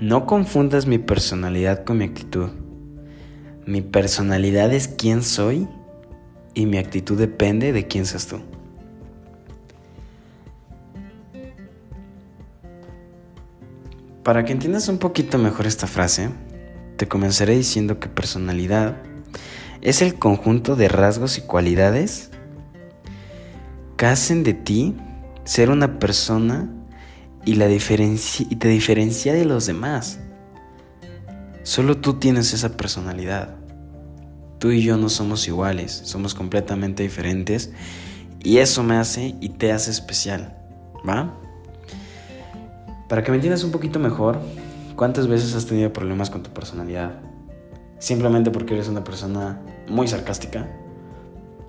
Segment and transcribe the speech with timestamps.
[0.00, 2.50] No confundas mi personalidad con mi actitud.
[3.64, 5.66] Mi personalidad es quién soy
[6.52, 8.40] y mi actitud depende de quién seas tú.
[14.22, 16.28] Para que entiendas un poquito mejor esta frase,
[16.98, 18.96] te comenzaré diciendo que personalidad
[19.80, 22.30] es el conjunto de rasgos y cualidades
[23.96, 24.94] que hacen de ti
[25.44, 26.68] ser una persona
[27.46, 30.18] y, la y te diferencia de los demás.
[31.62, 33.56] Solo tú tienes esa personalidad.
[34.58, 37.70] Tú y yo no somos iguales, somos completamente diferentes
[38.42, 40.56] y eso me hace y te hace especial,
[41.08, 41.38] ¿va?
[43.08, 44.40] Para que me entiendas un poquito mejor,
[44.96, 47.20] ¿cuántas veces has tenido problemas con tu personalidad?
[47.98, 50.68] Simplemente porque eres una persona muy sarcástica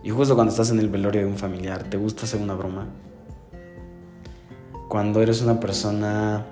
[0.01, 2.87] y justo cuando estás en el velorio de un familiar te gusta hacer una broma.
[4.89, 6.45] Cuando eres una persona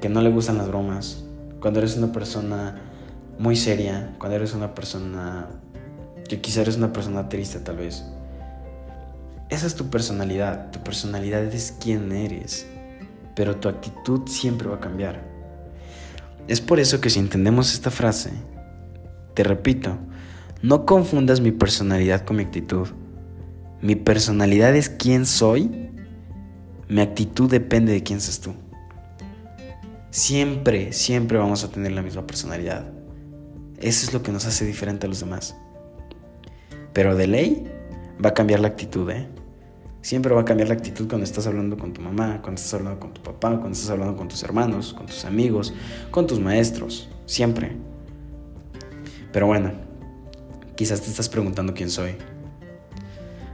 [0.00, 1.24] que no le gustan las bromas,
[1.60, 2.80] cuando eres una persona
[3.38, 5.48] muy seria, cuando eres una persona
[6.28, 8.04] que quizá eres una persona triste tal vez.
[9.48, 12.66] Esa es tu personalidad, tu personalidad es quién eres
[13.40, 15.22] pero tu actitud siempre va a cambiar.
[16.46, 18.32] Es por eso que si entendemos esta frase,
[19.32, 19.96] te repito,
[20.62, 22.88] no confundas mi personalidad con mi actitud.
[23.80, 25.90] Mi personalidad es quién soy,
[26.90, 28.52] mi actitud depende de quién seas tú.
[30.10, 32.84] Siempre, siempre vamos a tener la misma personalidad.
[33.78, 35.54] Eso es lo que nos hace diferente a los demás.
[36.92, 37.72] Pero de ley
[38.22, 39.28] va a cambiar la actitud, ¿eh?
[40.02, 42.98] Siempre va a cambiar la actitud cuando estás hablando con tu mamá, cuando estás hablando
[42.98, 45.72] con tu papá, cuando estás hablando con tus hermanos, con tus amigos,
[46.10, 47.08] con tus maestros.
[47.24, 47.76] Siempre.
[49.32, 49.70] Pero bueno,
[50.74, 52.16] quizás te estás preguntando quién soy.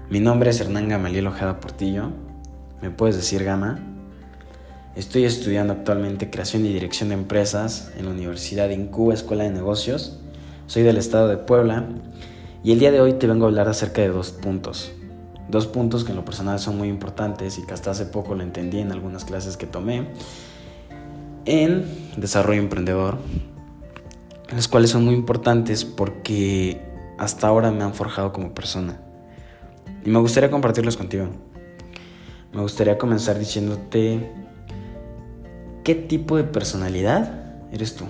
[0.09, 2.26] Mi nombre es Hernán Gamaliel Ojeda Portillo.
[2.83, 3.79] Me puedes decir Gama.
[4.97, 10.19] Estoy estudiando actualmente creación y dirección de empresas en la Universidad Incuba Escuela de Negocios.
[10.67, 11.87] Soy del estado de Puebla
[12.63, 14.93] y el día de hoy te vengo a hablar acerca de dos puntos.
[15.49, 18.43] Dos puntos que en lo personal son muy importantes y que hasta hace poco lo
[18.43, 20.09] entendí en algunas clases que tomé
[21.47, 21.87] en
[22.17, 23.19] desarrollo emprendedor,
[24.55, 26.81] los cuales son muy importantes porque
[27.17, 29.01] hasta ahora me han forjado como persona.
[30.05, 31.29] Y me gustaría compartirlos contigo.
[32.53, 34.31] Me gustaría comenzar diciéndote
[35.85, 38.05] qué tipo de personalidad eres tú.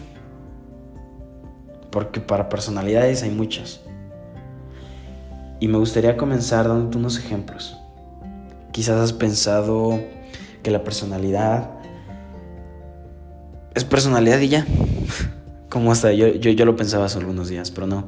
[1.90, 3.80] Porque para personalidades hay muchas.
[5.60, 7.76] Y me gustaría comenzar dándote unos ejemplos.
[8.72, 10.00] Quizás has pensado
[10.62, 11.70] que la personalidad
[13.74, 14.66] es personalidad y ya.
[15.68, 18.04] Como hasta yo, yo, lo pensaba hace algunos días, pero no.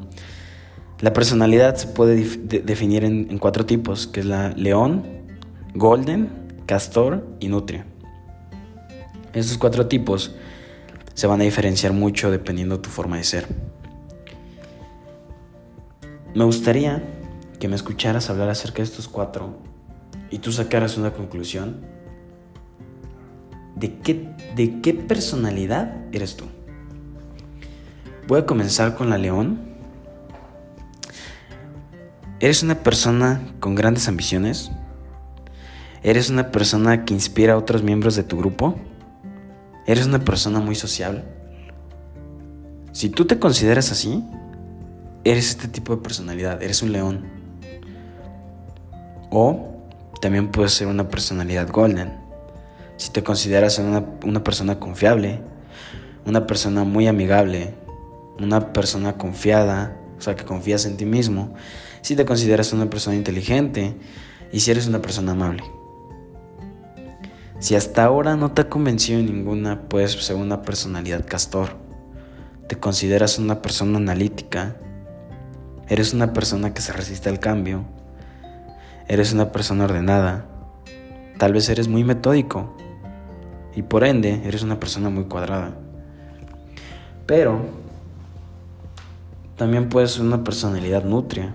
[1.00, 2.16] La personalidad se puede
[2.62, 5.17] definir en, en, cuatro tipos, que es la león,
[5.78, 7.86] golden, castor y nutria.
[9.32, 10.34] Estos cuatro tipos
[11.14, 13.46] se van a diferenciar mucho dependiendo de tu forma de ser.
[16.34, 17.02] Me gustaría
[17.60, 19.58] que me escucharas hablar acerca de estos cuatro
[20.30, 21.80] y tú sacaras una conclusión
[23.76, 26.46] de qué, de qué personalidad eres tú.
[28.26, 29.60] Voy a comenzar con la león.
[32.40, 34.72] ¿Eres una persona con grandes ambiciones?
[36.08, 38.76] ¿Eres una persona que inspira a otros miembros de tu grupo?
[39.86, 41.22] ¿Eres una persona muy sociable?
[42.92, 44.24] Si tú te consideras así,
[45.22, 47.26] eres este tipo de personalidad, eres un león.
[49.28, 49.68] O
[50.22, 52.10] también puedes ser una personalidad golden.
[52.96, 55.42] Si te consideras una, una persona confiable,
[56.24, 57.74] una persona muy amigable,
[58.40, 61.52] una persona confiada, o sea, que confías en ti mismo,
[62.00, 63.94] si te consideras una persona inteligente
[64.50, 65.64] y si eres una persona amable.
[67.58, 71.70] Si hasta ahora no te ha convencido ninguna, puedes ser una personalidad castor.
[72.68, 74.76] Te consideras una persona analítica.
[75.88, 77.84] Eres una persona que se resiste al cambio
[79.08, 80.44] eres una persona ordenada,
[81.38, 82.76] tal vez eres muy metódico
[83.74, 85.74] y por ende eres una persona muy cuadrada.
[87.26, 87.60] Pero
[89.56, 91.54] también puedes ser una personalidad nutria.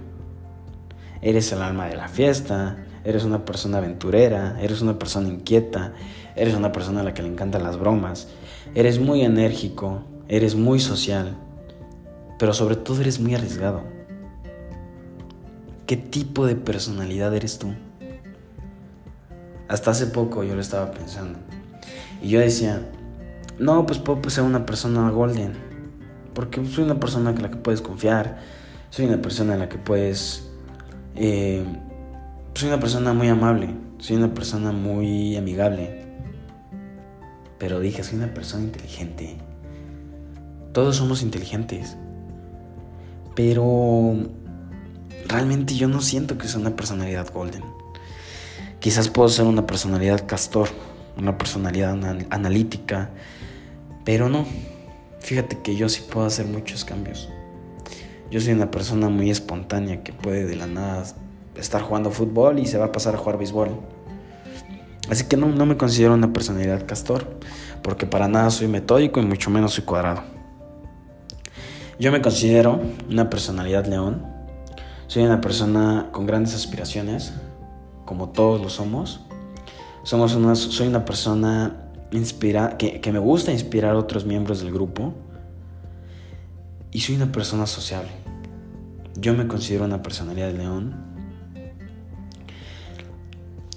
[1.22, 5.94] Eres el alma de la fiesta, eres una persona aventurera, eres una persona inquieta,
[6.35, 8.27] eres una persona a la que le encantan las bromas,
[8.75, 11.35] eres muy enérgico, eres muy social,
[12.39, 13.83] pero sobre todo eres muy arriesgado.
[15.85, 17.73] ¿Qué tipo de personalidad eres tú?
[19.67, 21.39] Hasta hace poco yo lo estaba pensando.
[22.21, 22.81] Y yo decía,
[23.59, 25.53] no, pues puedo ser una persona golden.
[26.33, 28.39] Porque soy una persona en la que puedes confiar.
[28.89, 30.50] Soy una persona en la que puedes...
[31.15, 31.65] Eh,
[32.55, 33.69] soy una persona muy amable.
[33.97, 36.01] Soy una persona muy amigable.
[37.57, 39.38] pero dije, soy una persona inteligente.
[40.73, 41.95] Todos somos inteligentes.
[43.35, 44.15] Pero
[45.27, 47.63] realmente yo no siento que sea una personalidad golden.
[48.79, 50.67] Quizás puedo ser una personalidad castor,
[51.17, 51.97] una personalidad
[52.29, 53.11] analítica,
[54.03, 54.45] pero no.
[55.21, 57.29] Fíjate que yo sí puedo hacer muchos cambios.
[58.29, 61.05] Yo soy una persona muy espontánea que puede de la nada
[61.55, 63.69] estar jugando fútbol y se va a pasar a jugar béisbol.
[65.09, 67.38] Así que no, no me considero una personalidad castor,
[67.81, 70.23] porque para nada soy metódico y mucho menos soy cuadrado.
[72.00, 74.25] Yo me considero una personalidad león.
[75.07, 77.33] Soy una persona con grandes aspiraciones,
[78.05, 79.21] como todos lo somos.
[80.03, 84.73] Somos una, soy una persona inspira, que, que me gusta inspirar a otros miembros del
[84.73, 85.13] grupo.
[86.91, 88.11] Y soy una persona sociable.
[89.15, 91.12] Yo me considero una personalidad león.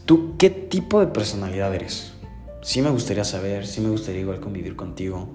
[0.06, 2.12] ¿Tú qué tipo de personalidad eres?
[2.62, 5.29] Sí me gustaría saber, sí me gustaría igual convivir contigo.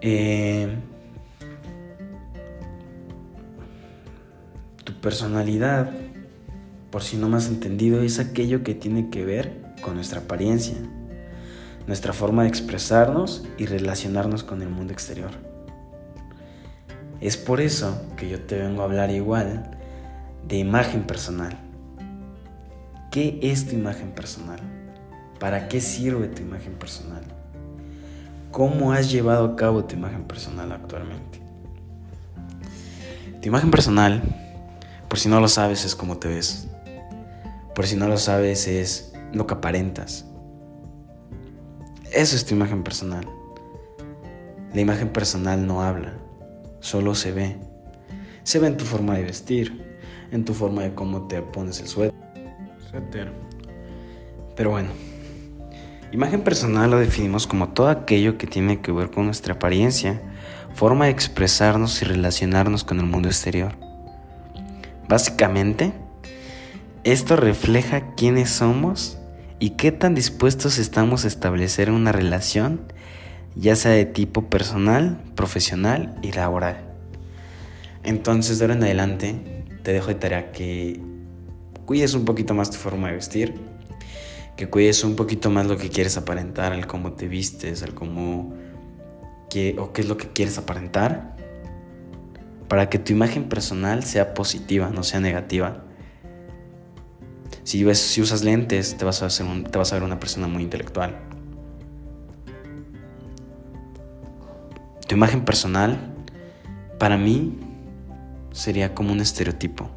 [0.00, 0.68] Eh,
[4.84, 5.90] tu personalidad,
[6.92, 10.76] por si no me has entendido, es aquello que tiene que ver con nuestra apariencia,
[11.88, 15.32] nuestra forma de expresarnos y relacionarnos con el mundo exterior.
[17.20, 19.76] Es por eso que yo te vengo a hablar igual
[20.46, 21.69] de imagen personal.
[23.10, 24.60] ¿Qué es tu imagen personal?
[25.40, 27.24] ¿Para qué sirve tu imagen personal?
[28.52, 31.40] ¿Cómo has llevado a cabo tu imagen personal actualmente?
[33.42, 34.22] Tu imagen personal,
[35.08, 36.68] por si no lo sabes, es cómo te ves.
[37.74, 40.26] Por si no lo sabes, es lo que aparentas.
[42.12, 43.26] Eso es tu imagen personal.
[44.72, 46.12] La imagen personal no habla,
[46.78, 47.56] solo se ve.
[48.44, 49.98] Se ve en tu forma de vestir,
[50.30, 52.19] en tu forma de cómo te pones el suéter.
[54.56, 54.88] Pero bueno.
[56.12, 60.20] Imagen personal lo definimos como todo aquello que tiene que ver con nuestra apariencia,
[60.74, 63.76] forma de expresarnos y relacionarnos con el mundo exterior.
[65.08, 65.92] Básicamente,
[67.04, 69.18] esto refleja quiénes somos
[69.60, 72.80] y qué tan dispuestos estamos a establecer una relación,
[73.54, 76.78] ya sea de tipo personal, profesional y laboral.
[78.02, 81.00] Entonces, de ahora en adelante, te dejo de tarea que
[81.90, 83.60] cuides un poquito más tu forma de vestir,
[84.54, 88.54] que cuides un poquito más lo que quieres aparentar, al cómo te vistes, al cómo
[89.50, 91.34] qué, o qué es lo que quieres aparentar,
[92.68, 95.82] para que tu imagen personal sea positiva, no sea negativa.
[97.64, 101.18] Si, usas lentes, te vas a ver una persona muy intelectual.
[105.08, 105.98] Tu imagen personal,
[107.00, 107.58] para mí,
[108.52, 109.90] sería como un estereotipo.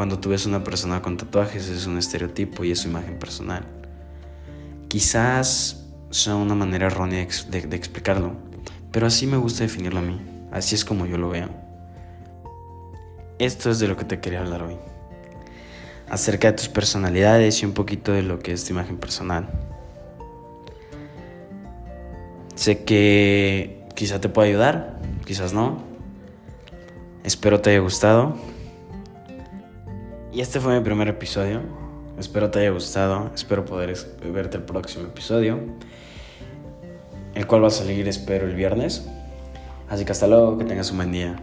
[0.00, 3.66] Cuando tú ves una persona con tatuajes es un estereotipo y es su imagen personal.
[4.88, 8.32] Quizás sea una manera errónea de, de explicarlo,
[8.92, 10.18] pero así me gusta definirlo a mí.
[10.52, 11.50] Así es como yo lo veo.
[13.38, 14.78] Esto es de lo que te quería hablar hoy.
[16.08, 19.50] Acerca de tus personalidades y un poquito de lo que es tu imagen personal.
[22.54, 25.82] Sé que quizá te pueda ayudar, quizás no.
[27.22, 28.38] Espero te haya gustado.
[30.32, 31.60] Y este fue mi primer episodio.
[32.16, 33.32] Espero te haya gustado.
[33.34, 33.96] Espero poder
[34.32, 35.58] verte el próximo episodio.
[37.34, 39.08] El cual va a salir, espero, el viernes.
[39.88, 40.56] Así que hasta luego.
[40.56, 41.36] Que tengas un buen día.